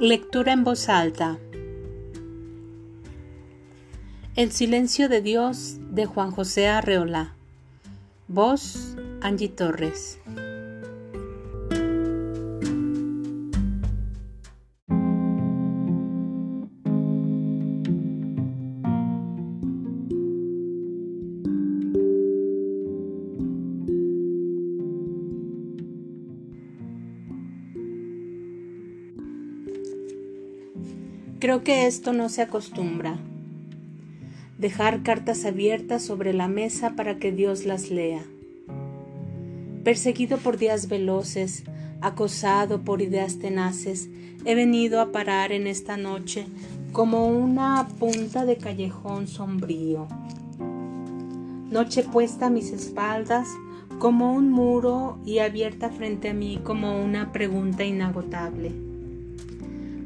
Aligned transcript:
Lectura 0.00 0.54
en 0.54 0.64
voz 0.64 0.88
alta. 0.88 1.38
El 4.34 4.50
silencio 4.50 5.10
de 5.10 5.20
Dios 5.20 5.76
de 5.90 6.06
Juan 6.06 6.30
José 6.30 6.68
Arreola. 6.68 7.34
Voz 8.26 8.96
Angie 9.20 9.50
Torres. 9.50 10.18
Creo 31.40 31.64
que 31.64 31.86
esto 31.86 32.12
no 32.12 32.28
se 32.28 32.42
acostumbra. 32.42 33.16
Dejar 34.58 35.02
cartas 35.02 35.46
abiertas 35.46 36.02
sobre 36.02 36.34
la 36.34 36.48
mesa 36.48 36.96
para 36.96 37.18
que 37.18 37.32
Dios 37.32 37.64
las 37.64 37.88
lea. 37.88 38.22
Perseguido 39.82 40.36
por 40.36 40.58
días 40.58 40.88
veloces, 40.88 41.64
acosado 42.02 42.82
por 42.82 43.00
ideas 43.00 43.38
tenaces, 43.38 44.10
he 44.44 44.54
venido 44.54 45.00
a 45.00 45.12
parar 45.12 45.50
en 45.50 45.66
esta 45.66 45.96
noche 45.96 46.46
como 46.92 47.28
una 47.28 47.88
punta 47.98 48.44
de 48.44 48.58
callejón 48.58 49.26
sombrío. 49.26 50.08
Noche 51.70 52.02
puesta 52.02 52.48
a 52.48 52.50
mis 52.50 52.70
espaldas 52.70 53.48
como 53.98 54.34
un 54.34 54.50
muro 54.50 55.18
y 55.24 55.38
abierta 55.38 55.88
frente 55.88 56.28
a 56.28 56.34
mí 56.34 56.60
como 56.62 57.02
una 57.02 57.32
pregunta 57.32 57.82
inagotable. 57.82 58.89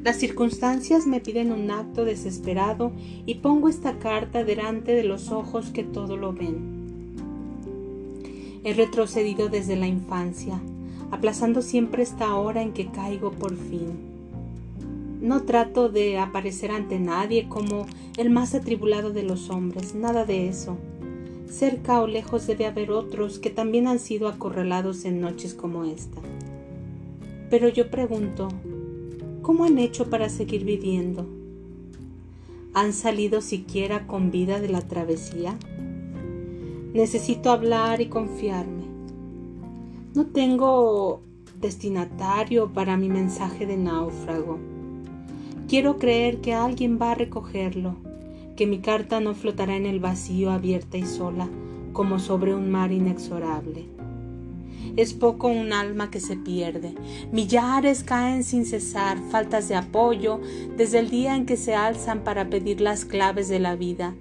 Las 0.05 0.16
circunstancias 0.16 1.06
me 1.06 1.20
piden 1.20 1.50
un 1.50 1.70
acto 1.70 2.05
desesperado 2.05 2.92
y 3.24 3.36
pongo 3.36 3.70
esta 3.70 3.98
carta 3.98 4.44
delante 4.44 4.92
de 4.92 5.02
los 5.02 5.30
ojos 5.30 5.70
que 5.70 5.83
todo 5.83 6.19
lo 6.19 6.34
ven. 6.34 6.84
He 8.64 8.75
retrocedido 8.75 9.48
desde 9.48 9.77
la 9.77 9.86
infancia, 9.86 10.60
aplazando 11.10 11.62
siempre 11.62 12.02
esta 12.02 12.34
hora 12.34 12.60
en 12.60 12.75
que 12.75 12.88
caigo 12.88 13.30
por 13.30 13.56
fin. 13.56 13.94
No 15.22 15.44
trato 15.44 15.88
de 15.88 16.19
aparecer 16.19 16.70
ante 16.70 17.00
nadie 17.00 17.48
como 17.48 17.86
el 18.19 18.28
más 18.28 18.55
atribulado 18.55 19.10
de 19.10 19.22
los 19.22 19.48
hombres, 19.48 19.94
nada 19.94 20.27
de 20.27 20.48
eso. 20.48 20.77
Cerca 21.48 22.02
o 22.02 22.06
lejos 22.06 22.47
debe 22.47 22.66
haber 22.66 22.91
otros 22.91 23.38
que 23.38 23.48
también 23.48 23.86
han 23.86 23.98
sido 23.98 24.28
acorralados 24.28 25.06
en 25.06 25.22
noches 25.22 25.55
como 25.55 25.84
esta. 25.84 26.20
Pero 27.48 27.70
yo 27.70 27.91
pregunto, 27.91 28.48
¿Cómo 29.45 29.64
han 29.64 29.78
hecho 29.78 30.09
para 30.09 30.31
seguir 30.31 30.64
viviendo? 30.64 31.27
¿Han 32.73 32.95
salido 32.95 33.42
siquiera 33.42 34.06
con 34.06 34.31
vida 34.31 34.59
de 34.59 34.70
la 34.70 34.81
travesía? 34.81 35.59
Necesito 36.95 37.50
hablar 37.50 38.00
y 38.00 38.06
confiarme. 38.06 38.84
No 40.15 40.25
tengo 40.25 41.20
destinatario 41.61 42.72
para 42.72 42.97
mi 42.97 43.11
mensaje 43.11 43.67
de 43.67 43.77
náufrago. 43.77 44.59
Quiero 45.69 45.98
creer 45.98 46.41
que 46.41 46.55
alguien 46.55 46.98
va 46.98 47.11
a 47.11 47.15
recogerlo, 47.15 47.97
que 48.56 48.67
mi 48.67 48.78
carta 48.78 49.20
no 49.20 49.34
flotará 49.34 49.77
en 49.77 49.84
el 49.84 50.00
vacío 50.00 50.53
abierta 50.53 50.97
y 50.97 51.05
sola 51.05 51.50
como 51.92 52.19
sobre 52.19 52.55
un 52.55 52.70
mar 52.70 52.92
inexorable. 52.92 53.94
Es 54.97 55.12
poco 55.12 55.48
un 55.48 55.73
alma 55.73 56.11
que 56.11 56.20
se 56.20 56.37
pierde. 56.37 56.94
Millares 57.32 58.05
caen 58.05 58.44
sin 58.44 58.65
cesar, 58.65 59.19
faltas 59.31 59.69
de 59.69 59.75
apoyo, 59.75 60.41
desde 60.77 61.00
el 61.00 61.10
día 61.10 61.34
en 61.34 61.47
que 61.47 61.56
se 61.56 61.75
alzan 61.75 62.22
para 62.22 62.49
pedir 62.49 62.81
las 62.81 63.04
claves 63.04 63.49
de 63.49 63.59
la 63.59 63.75
vida. 63.75 64.15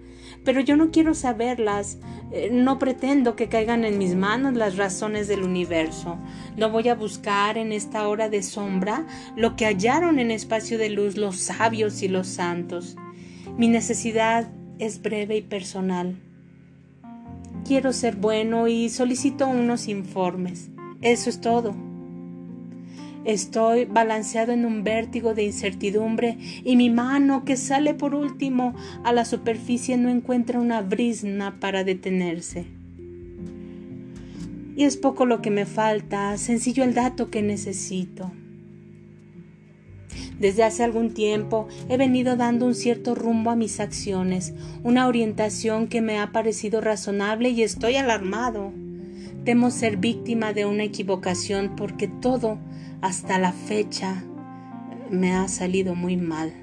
Pero 0.44 0.62
yo 0.62 0.75
no 0.75 0.89
quiero 0.89 1.13
saberlas, 1.13 2.00
eh, 2.31 2.50
no 2.51 2.79
pretendo 2.79 3.35
que 3.35 3.50
caigan 3.50 3.85
en 3.85 3.97
mis 3.97 4.16
manos 4.16 4.56
las 4.56 4.78
razones 4.78 5.28
del 5.28 5.44
universo. 5.44 6.17
No 6.57 6.69
voy 6.69 6.89
a 6.89 6.95
buscar 6.95 7.57
en 7.57 7.72
esta 7.72 8.07
hora 8.07 8.29
de 8.29 8.41
sombra 8.41 9.06
lo 9.35 9.56
que 9.56 9.66
hallaron 9.66 10.17
en 10.17 10.31
espacio 10.31 10.78
de 10.78 10.89
luz 10.89 11.17
los 11.17 11.38
sabios 11.38 12.01
y 12.01 12.07
los 12.07 12.28
santos. 12.28 12.95
Mi 13.57 13.67
necesidad 13.67 14.50
es 14.79 15.01
breve 15.01 15.38
y 15.38 15.41
personal 15.44 16.17
quiero 17.66 17.94
ser 17.94 18.16
bueno 18.16 18.68
y 18.68 18.90
solicito 18.90 19.47
unos 19.47 19.88
informes. 19.88 20.69
Eso 21.01 21.29
es 21.29 21.41
todo. 21.41 21.75
Estoy 23.25 23.85
balanceado 23.85 24.51
en 24.51 24.66
un 24.66 24.84
vértigo 24.84 25.34
de 25.34 25.44
incertidumbre 25.44 26.38
y 26.63 26.75
mi 26.75 26.90
mano 26.90 27.46
que 27.46 27.56
sale 27.56 27.94
por 27.94 28.16
último 28.16 28.75
a 29.03 29.13
la 29.13 29.24
superficie 29.24 29.97
no 29.97 30.09
encuentra 30.09 30.59
una 30.59 30.81
brisna 30.81 31.59
para 31.59 31.84
detenerse. 31.84 32.66
Y 34.75 34.84
es 34.84 34.97
poco 34.97 35.25
lo 35.25 35.41
que 35.41 35.51
me 35.51 35.66
falta, 35.66 36.38
sencillo 36.38 36.84
el 36.84 36.94
dato 36.94 37.30
que 37.30 37.41
necesito. 37.41 38.31
Desde 40.39 40.63
hace 40.63 40.83
algún 40.83 41.13
tiempo 41.13 41.67
he 41.89 41.97
venido 41.97 42.35
dando 42.35 42.66
un 42.66 42.75
cierto 42.75 43.16
rumbo 43.16 43.51
a 43.51 43.55
mis 43.55 43.79
acciones, 43.79 44.53
una 44.83 45.07
orientación 45.07 45.88
que 45.88 46.01
me 46.01 46.19
ha 46.19 46.31
parecido 46.31 46.81
razonable 46.81 47.49
y 47.49 47.61
estoy 47.61 47.95
alarmado. 47.95 48.71
Temo 49.45 49.71
ser 49.71 49.97
víctima 49.97 50.53
de 50.53 50.66
una 50.66 50.83
equivocación 50.83 51.75
porque 51.75 52.07
todo, 52.07 52.57
hasta 53.01 53.38
la 53.38 53.51
fecha, 53.51 54.23
me 55.09 55.33
ha 55.33 55.47
salido 55.47 55.95
muy 55.95 56.17
mal. 56.17 56.53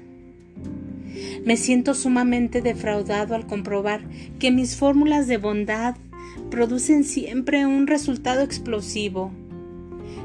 Me 1.45 1.57
siento 1.57 1.93
sumamente 1.93 2.61
defraudado 2.61 3.35
al 3.35 3.45
comprobar 3.45 4.01
que 4.39 4.51
mis 4.51 4.75
fórmulas 4.75 5.27
de 5.27 5.37
bondad 5.37 5.95
producen 6.49 7.03
siempre 7.03 7.65
un 7.65 7.87
resultado 7.87 8.41
explosivo. 8.41 9.31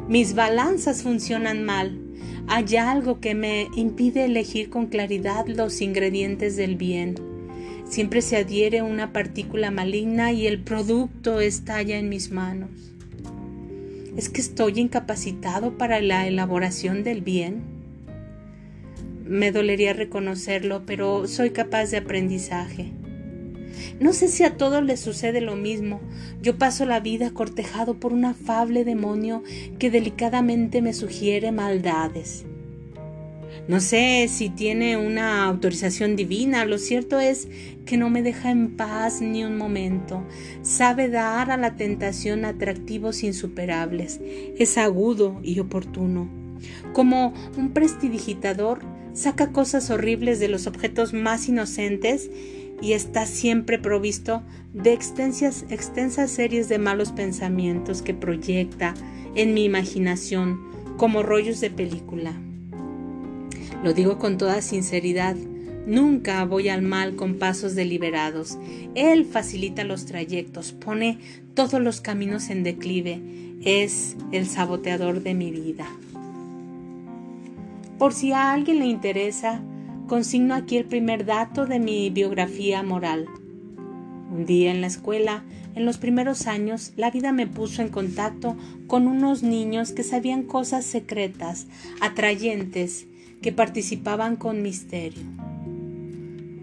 Mis 0.08 0.34
balanzas 0.34 1.02
funcionan 1.02 1.64
mal 1.64 2.05
hay 2.48 2.76
algo 2.76 3.20
que 3.20 3.34
me 3.34 3.68
impide 3.74 4.24
elegir 4.24 4.70
con 4.70 4.86
claridad 4.86 5.46
los 5.46 5.80
ingredientes 5.80 6.56
del 6.56 6.76
bien. 6.76 7.16
Siempre 7.88 8.22
se 8.22 8.36
adhiere 8.36 8.82
una 8.82 9.12
partícula 9.12 9.70
maligna 9.70 10.32
y 10.32 10.46
el 10.46 10.60
producto 10.60 11.40
estalla 11.40 11.98
en 11.98 12.08
mis 12.08 12.30
manos. 12.30 12.70
¿Es 14.16 14.28
que 14.28 14.40
estoy 14.40 14.80
incapacitado 14.80 15.76
para 15.76 16.00
la 16.00 16.26
elaboración 16.26 17.04
del 17.04 17.20
bien? 17.20 17.62
Me 19.24 19.52
dolería 19.52 19.92
reconocerlo, 19.92 20.84
pero 20.86 21.26
soy 21.26 21.50
capaz 21.50 21.90
de 21.90 21.98
aprendizaje. 21.98 22.92
No 24.00 24.12
sé 24.12 24.28
si 24.28 24.44
a 24.44 24.56
todos 24.56 24.82
les 24.84 25.00
sucede 25.00 25.40
lo 25.40 25.56
mismo. 25.56 26.00
Yo 26.42 26.56
paso 26.58 26.86
la 26.86 27.00
vida 27.00 27.30
cortejado 27.30 27.94
por 27.94 28.12
un 28.12 28.24
afable 28.24 28.84
demonio 28.84 29.42
que 29.78 29.90
delicadamente 29.90 30.82
me 30.82 30.92
sugiere 30.92 31.52
maldades. 31.52 32.44
No 33.68 33.80
sé 33.80 34.28
si 34.28 34.48
tiene 34.48 34.96
una 34.96 35.44
autorización 35.44 36.14
divina, 36.14 36.64
lo 36.64 36.78
cierto 36.78 37.18
es 37.18 37.48
que 37.84 37.96
no 37.96 38.10
me 38.10 38.22
deja 38.22 38.50
en 38.50 38.76
paz 38.76 39.20
ni 39.20 39.44
un 39.44 39.56
momento. 39.56 40.22
Sabe 40.62 41.08
dar 41.08 41.50
a 41.50 41.56
la 41.56 41.74
tentación 41.74 42.44
atractivos 42.44 43.24
insuperables. 43.24 44.20
Es 44.56 44.78
agudo 44.78 45.40
y 45.42 45.58
oportuno. 45.58 46.28
Como 46.92 47.34
un 47.56 47.70
prestidigitador, 47.72 48.80
saca 49.14 49.50
cosas 49.50 49.90
horribles 49.90 50.38
de 50.38 50.48
los 50.48 50.68
objetos 50.68 51.12
más 51.12 51.48
inocentes 51.48 52.30
y 52.80 52.92
está 52.92 53.26
siempre 53.26 53.78
provisto 53.78 54.42
de 54.72 54.92
extensas, 54.92 55.64
extensas 55.70 56.30
series 56.30 56.68
de 56.68 56.78
malos 56.78 57.12
pensamientos 57.12 58.02
que 58.02 58.14
proyecta 58.14 58.94
en 59.34 59.54
mi 59.54 59.64
imaginación 59.64 60.60
como 60.96 61.22
rollos 61.22 61.60
de 61.60 61.70
película. 61.70 62.32
Lo 63.82 63.92
digo 63.92 64.18
con 64.18 64.38
toda 64.38 64.62
sinceridad, 64.62 65.36
nunca 65.86 66.44
voy 66.44 66.68
al 66.68 66.82
mal 66.82 67.16
con 67.16 67.36
pasos 67.36 67.74
deliberados. 67.74 68.58
Él 68.94 69.24
facilita 69.24 69.84
los 69.84 70.06
trayectos, 70.06 70.72
pone 70.72 71.18
todos 71.54 71.80
los 71.80 72.00
caminos 72.00 72.50
en 72.50 72.62
declive, 72.62 73.20
es 73.62 74.16
el 74.32 74.46
saboteador 74.46 75.22
de 75.22 75.34
mi 75.34 75.50
vida. 75.50 75.86
Por 77.98 78.12
si 78.12 78.32
a 78.32 78.52
alguien 78.52 78.78
le 78.80 78.86
interesa, 78.86 79.62
consigno 80.06 80.54
aquí 80.54 80.76
el 80.76 80.84
primer 80.84 81.24
dato 81.24 81.66
de 81.66 81.80
mi 81.80 82.10
biografía 82.10 82.82
moral. 82.82 83.26
Un 84.30 84.46
día 84.46 84.70
en 84.70 84.80
la 84.80 84.86
escuela, 84.86 85.44
en 85.74 85.84
los 85.84 85.98
primeros 85.98 86.46
años, 86.46 86.92
la 86.96 87.10
vida 87.10 87.32
me 87.32 87.46
puso 87.46 87.82
en 87.82 87.88
contacto 87.88 88.56
con 88.86 89.08
unos 89.08 89.42
niños 89.42 89.92
que 89.92 90.04
sabían 90.04 90.44
cosas 90.44 90.84
secretas, 90.84 91.66
atrayentes, 92.00 93.06
que 93.42 93.52
participaban 93.52 94.36
con 94.36 94.62
misterio. 94.62 95.22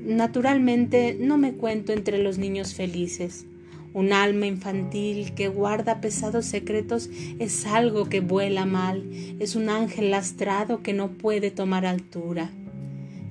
Naturalmente, 0.06 1.18
no 1.20 1.38
me 1.38 1.54
cuento 1.54 1.94
entre 1.94 2.18
los 2.18 2.38
niños 2.38 2.74
felices. 2.74 3.46
Un 3.94 4.12
alma 4.12 4.48
infantil 4.48 5.34
que 5.36 5.50
guarda 5.50 6.02
pesados 6.02 6.46
secretos 6.46 7.10
es 7.40 7.66
algo 7.66 8.10
que 8.10 8.22
vuela 8.22 8.66
mal, 8.66 9.08
es 9.40 9.56
un 9.56 9.70
ángel 9.70 10.12
lastrado 10.12 10.82
que 10.82 10.94
no 10.94 11.12
puede 11.12 11.52
tomar 11.52 11.86
altura. 11.86 12.50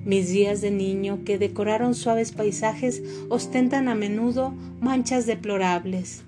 Mis 0.05 0.29
días 0.29 0.59
de 0.59 0.69
niño 0.69 1.19
que 1.23 1.37
decoraron 1.37 1.95
suaves 1.95 2.33
paisajes 2.33 3.01
ostentan 3.29 3.87
a 3.87 3.95
menudo 3.95 4.53
manchas 4.81 5.25
deplorables. 5.25 6.23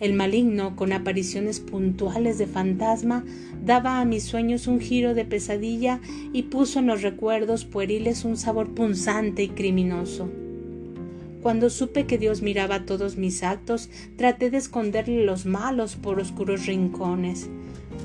El 0.00 0.14
maligno, 0.14 0.76
con 0.76 0.94
apariciones 0.94 1.60
puntuales 1.60 2.38
de 2.38 2.46
fantasma, 2.46 3.22
daba 3.62 4.00
a 4.00 4.06
mis 4.06 4.24
sueños 4.24 4.66
un 4.66 4.80
giro 4.80 5.12
de 5.12 5.26
pesadilla 5.26 6.00
y 6.32 6.44
puso 6.44 6.78
en 6.78 6.86
los 6.86 7.02
recuerdos 7.02 7.66
pueriles 7.66 8.24
un 8.24 8.38
sabor 8.38 8.74
punzante 8.74 9.42
y 9.42 9.48
criminoso. 9.48 10.30
Cuando 11.42 11.68
supe 11.68 12.06
que 12.06 12.16
Dios 12.16 12.40
miraba 12.40 12.86
todos 12.86 13.18
mis 13.18 13.42
actos, 13.42 13.90
traté 14.16 14.50
de 14.50 14.56
esconderle 14.56 15.26
los 15.26 15.44
malos 15.44 15.96
por 15.96 16.18
oscuros 16.18 16.64
rincones. 16.64 17.50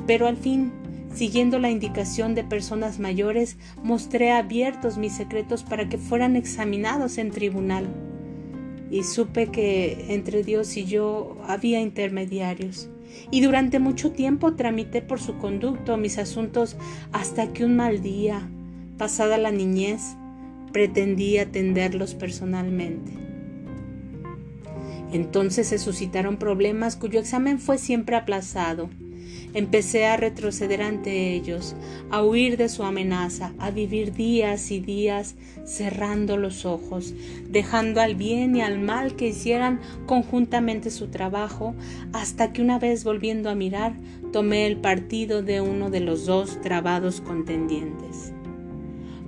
Pero 0.06 0.28
al 0.28 0.36
fin, 0.36 0.72
siguiendo 1.16 1.60
la 1.60 1.70
indicación 1.70 2.36
de 2.36 2.44
personas 2.44 3.00
mayores, 3.00 3.58
mostré 3.82 4.32
abiertos 4.32 4.98
mis 4.98 5.14
secretos 5.14 5.64
para 5.64 5.88
que 5.88 5.98
fueran 5.98 6.36
examinados 6.36 7.18
en 7.18 7.32
tribunal 7.32 7.88
y 8.92 9.04
supe 9.04 9.48
que 9.48 10.14
entre 10.14 10.44
Dios 10.44 10.76
y 10.78 10.86
yo 10.86 11.38
había 11.48 11.82
intermediarios. 11.82 12.90
Y 13.32 13.42
durante 13.42 13.80
mucho 13.80 14.12
tiempo 14.12 14.56
tramité 14.56 15.02
por 15.02 15.20
su 15.20 15.38
conducto 15.38 15.98
mis 15.98 16.18
asuntos 16.18 16.76
hasta 17.14 17.54
que 17.54 17.64
un 17.64 17.76
mal 17.76 18.02
día, 18.02 18.48
pasada 18.98 19.38
la 19.38 19.52
niñez, 19.52 20.02
pretendí 20.74 21.38
atenderlos 21.38 22.14
personalmente. 22.14 23.14
Entonces 25.14 25.68
se 25.68 25.78
suscitaron 25.78 26.38
problemas 26.38 26.98
cuyo 26.98 27.22
examen 27.22 27.58
fue 27.58 27.78
siempre 27.78 28.18
aplazado 28.18 28.90
Empecé 29.54 30.06
a 30.06 30.18
retroceder 30.18 30.82
ante 30.82 31.34
ellos, 31.34 31.76
a 32.12 32.24
huir 32.24 32.58
de 32.58 32.70
su 32.70 32.84
amenaza, 32.84 33.54
a 33.60 33.72
vivir 33.72 34.14
días 34.14 34.72
y 34.72 34.80
días 34.80 35.36
cerrando 35.66 36.38
los 36.38 36.66
ojos, 36.66 37.14
dejando 37.50 38.02
al 38.02 38.16
bien 38.16 38.56
y 38.56 38.62
al 38.62 38.80
mal 38.80 39.16
que 39.16 39.30
hicieran 39.30 39.80
conjuntamente 40.06 40.92
su 40.92 41.08
trabajo, 41.08 41.76
hasta 42.14 42.52
que 42.54 42.62
una 42.62 42.80
vez 42.80 43.04
volviendo 43.04 43.50
a 43.50 43.56
mirar, 43.56 43.94
tomé 44.32 44.68
el 44.68 44.78
partido 44.78 45.42
de 45.42 45.62
uno 45.62 45.90
de 45.90 46.02
los 46.02 46.26
dos 46.26 46.62
trabados 46.62 47.22
contendientes. 47.22 48.34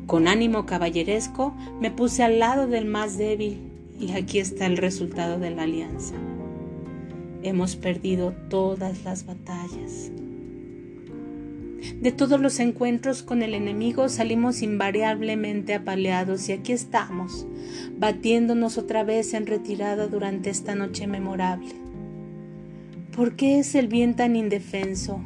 Con 0.06 0.28
ánimo 0.28 0.66
caballeresco 0.66 1.54
me 1.82 1.92
puse 1.92 2.24
al 2.24 2.40
lado 2.40 2.68
del 2.68 2.86
más 2.86 3.18
débil 3.18 3.60
y 4.00 4.12
aquí 4.12 4.40
está 4.40 4.66
el 4.66 4.78
resultado 4.78 5.40
de 5.40 5.50
la 5.50 5.64
alianza. 5.64 6.16
Hemos 7.48 7.78
perdido 7.78 8.34
todas 8.50 9.06
las 9.06 9.26
batallas. 9.26 10.12
De 12.02 12.12
todos 12.12 12.42
los 12.42 12.60
encuentros 12.60 13.24
con 13.24 13.42
el 13.42 13.54
enemigo 13.54 14.10
salimos 14.10 14.62
invariablemente 14.62 15.74
apaleados 15.74 16.50
y 16.50 16.52
aquí 16.52 16.74
estamos, 16.74 17.48
batiéndonos 17.98 18.78
otra 18.78 19.06
vez 19.06 19.34
en 19.34 19.48
retirada 19.48 20.08
durante 20.08 20.50
esta 20.50 20.76
noche 20.76 21.08
memorable. 21.08 21.72
¿Por 23.16 23.38
qué 23.38 23.60
es 23.60 23.76
el 23.76 23.88
bien 23.88 24.18
tan 24.18 24.36
indefenso? 24.36 25.22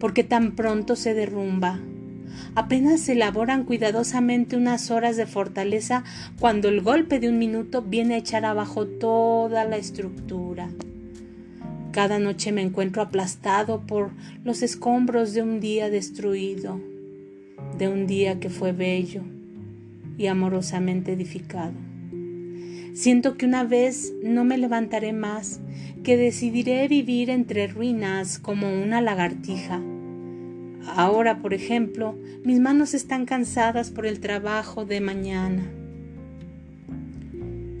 ¿Por 0.00 0.14
qué 0.14 0.24
tan 0.24 0.56
pronto 0.56 0.96
se 0.96 1.12
derrumba? 1.12 1.78
Apenas 2.54 3.00
se 3.00 3.12
elaboran 3.12 3.64
cuidadosamente 3.64 4.56
unas 4.56 4.90
horas 4.90 5.18
de 5.18 5.26
fortaleza 5.26 6.04
cuando 6.40 6.68
el 6.68 6.80
golpe 6.80 7.20
de 7.20 7.28
un 7.28 7.38
minuto 7.38 7.82
viene 7.82 8.14
a 8.14 8.18
echar 8.18 8.46
abajo 8.46 8.86
toda 8.86 9.66
la 9.66 9.76
estructura. 9.76 10.70
Cada 11.98 12.20
noche 12.20 12.52
me 12.52 12.62
encuentro 12.62 13.02
aplastado 13.02 13.80
por 13.84 14.12
los 14.44 14.62
escombros 14.62 15.34
de 15.34 15.42
un 15.42 15.58
día 15.58 15.90
destruido, 15.90 16.80
de 17.76 17.88
un 17.88 18.06
día 18.06 18.38
que 18.38 18.50
fue 18.50 18.70
bello 18.70 19.22
y 20.16 20.28
amorosamente 20.28 21.14
edificado. 21.14 21.72
Siento 22.94 23.36
que 23.36 23.46
una 23.46 23.64
vez 23.64 24.12
no 24.22 24.44
me 24.44 24.58
levantaré 24.58 25.12
más, 25.12 25.58
que 26.04 26.16
decidiré 26.16 26.86
vivir 26.86 27.30
entre 27.30 27.66
ruinas 27.66 28.38
como 28.38 28.72
una 28.72 29.00
lagartija. 29.00 29.82
Ahora, 30.94 31.42
por 31.42 31.52
ejemplo, 31.52 32.16
mis 32.44 32.60
manos 32.60 32.94
están 32.94 33.26
cansadas 33.26 33.90
por 33.90 34.06
el 34.06 34.20
trabajo 34.20 34.84
de 34.84 35.00
mañana. 35.00 35.64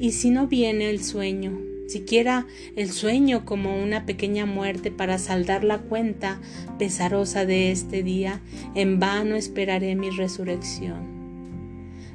¿Y 0.00 0.10
si 0.10 0.30
no 0.30 0.48
viene 0.48 0.90
el 0.90 1.04
sueño? 1.04 1.67
Siquiera 1.88 2.46
el 2.76 2.92
sueño 2.92 3.44
como 3.44 3.82
una 3.82 4.06
pequeña 4.06 4.46
muerte 4.46 4.92
para 4.92 5.18
saldar 5.18 5.64
la 5.64 5.78
cuenta 5.78 6.40
pesarosa 6.78 7.44
de 7.46 7.72
este 7.72 8.02
día, 8.02 8.40
en 8.74 9.00
vano 9.00 9.34
esperaré 9.34 9.96
mi 9.96 10.10
resurrección. 10.10 11.18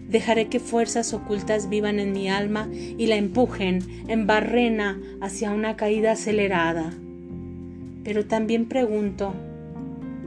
Dejaré 0.07 0.47
que 0.47 0.59
fuerzas 0.59 1.13
ocultas 1.13 1.69
vivan 1.69 1.99
en 1.99 2.13
mi 2.13 2.29
alma 2.29 2.69
y 2.71 3.07
la 3.07 3.15
empujen 3.15 3.79
en 4.07 4.27
barrena 4.27 5.01
hacia 5.21 5.51
una 5.51 5.75
caída 5.75 6.11
acelerada. 6.11 6.93
Pero 8.03 8.25
también 8.25 8.67
pregunto, 8.67 9.33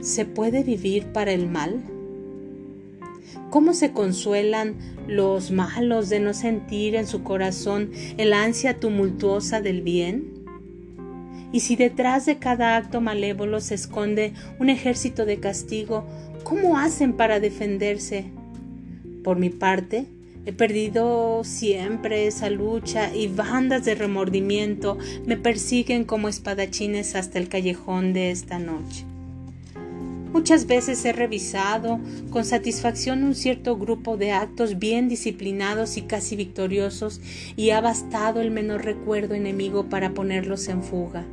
¿se 0.01 0.25
puede 0.25 0.63
vivir 0.63 1.05
para 1.13 1.31
el 1.31 1.47
mal? 1.47 1.81
¿Cómo 3.49 3.73
se 3.73 3.93
consuelan 3.93 4.75
los 5.07 5.51
malos 5.51 6.09
de 6.09 6.19
no 6.19 6.33
sentir 6.33 6.95
en 6.95 7.07
su 7.07 7.23
corazón 7.23 7.91
el 8.17 8.33
ansia 8.33 8.79
tumultuosa 8.79 9.61
del 9.61 9.81
bien? 9.81 10.37
Y 11.53 11.61
si 11.61 11.77
detrás 11.77 12.25
de 12.25 12.39
cada 12.39 12.75
acto 12.75 12.99
malévolo 12.99 13.61
se 13.61 13.75
esconde 13.75 14.33
un 14.59 14.69
ejército 14.69 15.25
de 15.25 15.39
castigo, 15.39 16.05
¿cómo 16.43 16.77
hacen 16.77 17.13
para 17.13 17.39
defenderse? 17.39 18.25
Por 19.23 19.37
mi 19.37 19.49
parte, 19.49 20.07
he 20.45 20.51
perdido 20.51 21.43
siempre 21.45 22.27
esa 22.27 22.49
lucha 22.49 23.15
y 23.15 23.27
bandas 23.27 23.85
de 23.85 23.95
remordimiento 23.95 24.97
me 25.25 25.37
persiguen 25.37 26.03
como 26.03 26.27
espadachines 26.27 27.15
hasta 27.15 27.39
el 27.39 27.47
callejón 27.47 28.11
de 28.11 28.31
esta 28.31 28.59
noche. 28.59 29.05
Muchas 30.33 30.67
veces 30.67 31.03
he 31.05 31.13
revisado 31.13 31.99
con 32.29 32.43
satisfacción 32.43 33.23
un 33.23 33.33
cierto 33.33 33.77
grupo 33.77 34.17
de 34.17 34.33
actos 34.33 34.77
bien 34.77 35.07
disciplinados 35.07 35.97
y 35.97 36.01
casi 36.01 36.35
victoriosos 36.35 37.21
y 37.55 37.69
ha 37.69 37.79
bastado 37.79 38.41
el 38.41 38.51
menor 38.51 38.83
recuerdo 38.83 39.35
enemigo 39.35 39.85
para 39.89 40.13
ponerlos 40.13 40.67
en 40.67 40.83
fuga. 40.83 41.25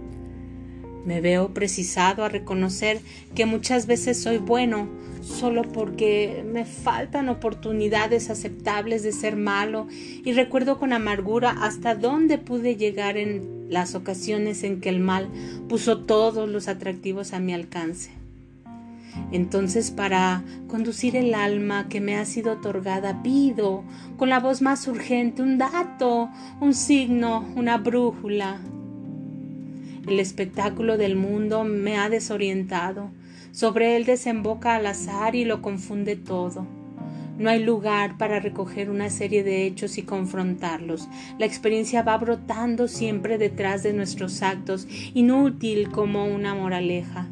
Me 1.05 1.21
veo 1.21 1.53
precisado 1.53 2.25
a 2.25 2.29
reconocer 2.29 3.01
que 3.35 3.47
muchas 3.47 3.87
veces 3.87 4.19
soy 4.19 4.39
bueno 4.39 4.89
solo 5.23 5.63
porque 5.63 6.45
me 6.47 6.65
faltan 6.65 7.29
oportunidades 7.29 8.31
aceptables 8.31 9.03
de 9.03 9.13
ser 9.13 9.37
malo 9.37 9.87
y 9.91 10.33
recuerdo 10.33 10.79
con 10.79 10.93
amargura 10.93 11.51
hasta 11.51 11.95
dónde 11.95 12.39
pude 12.39 12.77
llegar 12.77 13.17
en 13.17 13.67
las 13.69 13.95
ocasiones 13.95 14.63
en 14.63 14.81
que 14.81 14.89
el 14.89 15.01
mal 15.01 15.29
puso 15.69 15.99
todos 15.99 16.49
los 16.49 16.69
atractivos 16.69 17.33
a 17.33 17.41
mi 17.41 17.53
alcance. 17.53 18.24
Entonces 19.33 19.91
para 19.91 20.43
conducir 20.69 21.17
el 21.17 21.35
alma 21.35 21.89
que 21.89 22.01
me 22.01 22.17
ha 22.17 22.25
sido 22.25 22.53
otorgada 22.53 23.23
pido 23.23 23.85
con 24.17 24.29
la 24.29 24.41
voz 24.41 24.63
más 24.63 24.87
urgente 24.87 25.43
un 25.43 25.59
dato, 25.59 26.31
un 26.61 26.75
signo, 26.75 27.47
una 27.57 27.79
brújula. 27.79 28.61
El 30.07 30.21
espectáculo 30.21 30.99
del 30.99 31.17
mundo 31.17 31.65
me 31.65 31.97
ha 31.97 32.09
desorientado. 32.09 33.11
Sobre 33.53 33.97
él 33.97 34.05
desemboca 34.05 34.75
al 34.75 34.87
azar 34.87 35.35
y 35.35 35.45
lo 35.45 35.63
confunde 35.63 36.17
todo. 36.17 36.67
No 37.39 37.51
hay 37.51 37.65
lugar 37.65 38.17
para 38.17 38.39
recoger 38.39 38.91
una 38.91 39.11
serie 39.11 39.43
de 39.43 39.67
hechos 39.67 39.99
y 39.99 40.03
confrontarlos. 40.03 41.09
La 41.39 41.47
experiencia 41.47 42.03
va 42.03 42.17
brotando 42.17 42.87
siempre 42.87 43.39
detrás 43.39 43.83
de 43.83 43.93
nuestros 43.93 44.43
actos, 44.43 44.87
inútil 45.15 45.91
como 45.91 46.27
una 46.27 46.55
moraleja. 46.55 47.29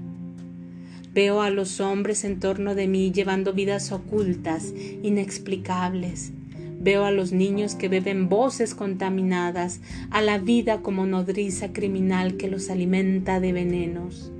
Veo 1.14 1.42
a 1.42 1.50
los 1.50 1.80
hombres 1.80 2.24
en 2.24 2.40
torno 2.40 2.74
de 2.74 2.88
mí 2.88 3.12
llevando 3.12 3.52
vidas 3.52 3.92
ocultas, 3.92 4.72
inexplicables. 5.02 6.32
Veo 6.80 7.04
a 7.04 7.10
los 7.10 7.32
niños 7.32 7.74
que 7.74 7.88
beben 7.88 8.30
voces 8.30 8.74
contaminadas, 8.74 9.80
a 10.10 10.22
la 10.22 10.38
vida 10.38 10.80
como 10.80 11.04
nodriza 11.04 11.74
criminal 11.74 12.38
que 12.38 12.48
los 12.48 12.70
alimenta 12.70 13.40
de 13.40 13.52
venenos. 13.52 14.32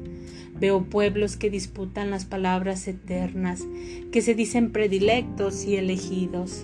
Veo 0.58 0.84
pueblos 0.84 1.36
que 1.36 1.50
disputan 1.50 2.10
las 2.10 2.24
palabras 2.24 2.88
eternas, 2.88 3.60
que 4.10 4.22
se 4.22 4.34
dicen 4.34 4.72
predilectos 4.72 5.66
y 5.66 5.76
elegidos. 5.76 6.62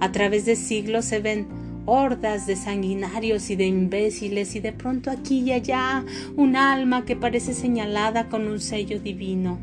A 0.00 0.12
través 0.12 0.44
de 0.44 0.54
siglos 0.54 1.06
se 1.06 1.20
ven 1.20 1.46
hordas 1.86 2.46
de 2.46 2.56
sanguinarios 2.56 3.50
y 3.50 3.56
de 3.56 3.66
imbéciles 3.66 4.54
y 4.54 4.60
de 4.60 4.72
pronto 4.72 5.10
aquí 5.10 5.40
y 5.40 5.52
allá 5.52 6.04
un 6.36 6.56
alma 6.56 7.04
que 7.04 7.16
parece 7.16 7.54
señalada 7.54 8.28
con 8.28 8.48
un 8.48 8.60
sello 8.60 8.98
divino. 9.00 9.58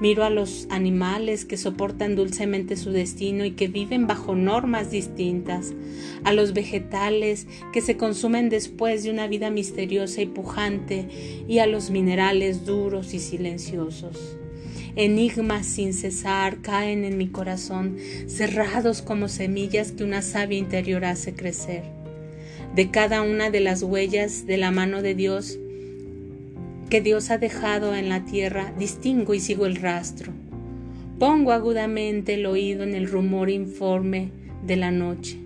Miro 0.00 0.22
a 0.22 0.30
los 0.30 0.68
animales 0.70 1.44
que 1.44 1.56
soportan 1.56 2.14
dulcemente 2.14 2.76
su 2.76 2.92
destino 2.92 3.44
y 3.44 3.52
que 3.52 3.66
viven 3.66 4.06
bajo 4.06 4.36
normas 4.36 4.92
distintas, 4.92 5.74
a 6.22 6.32
los 6.32 6.52
vegetales 6.52 7.48
que 7.72 7.80
se 7.80 7.96
consumen 7.96 8.48
después 8.48 9.02
de 9.02 9.10
una 9.10 9.26
vida 9.26 9.50
misteriosa 9.50 10.22
y 10.22 10.26
pujante, 10.26 11.08
y 11.48 11.58
a 11.58 11.66
los 11.66 11.90
minerales 11.90 12.64
duros 12.64 13.12
y 13.12 13.18
silenciosos. 13.18 14.38
Enigmas 14.98 15.64
sin 15.64 15.94
cesar 15.94 16.60
caen 16.60 17.04
en 17.04 17.16
mi 17.16 17.28
corazón, 17.28 17.98
cerrados 18.26 19.00
como 19.00 19.28
semillas 19.28 19.92
que 19.92 20.02
una 20.02 20.22
savia 20.22 20.58
interior 20.58 21.04
hace 21.04 21.34
crecer. 21.34 21.84
De 22.74 22.90
cada 22.90 23.22
una 23.22 23.48
de 23.50 23.60
las 23.60 23.84
huellas 23.84 24.44
de 24.44 24.56
la 24.56 24.72
mano 24.72 25.00
de 25.00 25.14
Dios, 25.14 25.56
que 26.90 27.00
Dios 27.00 27.30
ha 27.30 27.38
dejado 27.38 27.94
en 27.94 28.08
la 28.08 28.24
tierra, 28.24 28.74
distingo 28.76 29.34
y 29.34 29.38
sigo 29.38 29.66
el 29.66 29.76
rastro. 29.76 30.32
Pongo 31.20 31.52
agudamente 31.52 32.34
el 32.34 32.44
oído 32.46 32.82
en 32.82 32.96
el 32.96 33.08
rumor 33.08 33.50
informe 33.50 34.32
de 34.66 34.74
la 34.74 34.90
noche. 34.90 35.38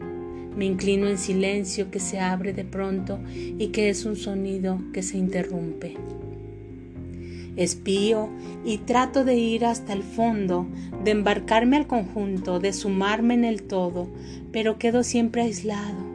Me 0.57 0.65
inclino 0.65 1.09
en 1.09 1.19
silencio 1.19 1.91
que 1.91 2.01
se 2.01 2.21
abre 2.21 2.55
de 2.55 2.65
pronto 2.65 3.21
y 3.35 3.67
que 3.67 3.91
es 3.91 4.07
un 4.07 4.17
sonido 4.17 4.81
que 4.95 5.03
se 5.03 5.19
interrumpe. 5.19 5.99
Espío 7.57 8.29
y 8.65 8.79
trato 8.79 9.25
de 9.25 9.37
ir 9.37 9.65
hasta 9.65 9.93
el 9.93 10.03
fondo, 10.03 10.67
de 11.05 11.11
embarcarme 11.11 11.77
al 11.77 11.87
conjunto, 11.87 12.61
de 12.61 12.73
sumarme 12.73 13.35
en 13.35 13.45
el 13.45 13.63
todo, 13.63 14.09
pero 14.53 14.79
quedo 14.79 15.03
siempre 15.03 15.43
aislado 15.43 16.13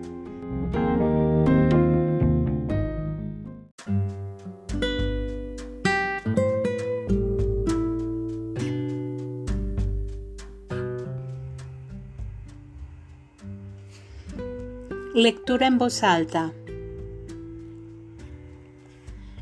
Lectura 15.17 15.65
en 15.65 15.79
voz 15.79 16.03
alta. 16.03 16.53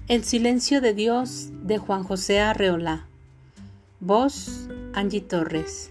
El 0.07 0.23
silencio 0.23 0.81
de 0.81 0.93
Dios 0.93 1.49
de 1.63 1.79
Juan 1.79 2.03
José 2.03 2.39
Arreola. 2.39 3.07
Voz 3.99 4.69
Angie 4.93 5.21
Torres. 5.21 5.89